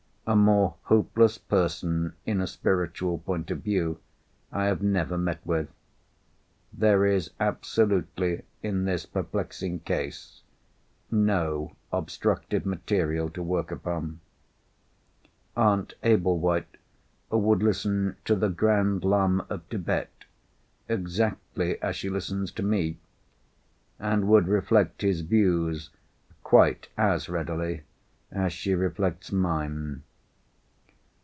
[0.27, 3.99] A more hopeless person, in a spiritual point of view,
[4.49, 10.43] I have never met with—there is absolutely, in this perplexing case,
[11.09, 14.21] no obstructive material to work upon.
[15.57, 16.77] Aunt Ablewhite
[17.29, 20.11] would listen to the Grand Lama of Thibet
[20.87, 22.97] exactly as she listens to Me,
[23.99, 25.89] and would reflect his views
[26.41, 27.81] quite as readily
[28.31, 30.03] as she reflects mine.